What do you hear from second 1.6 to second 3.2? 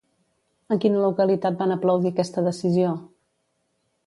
van aplaudir aquesta decisió?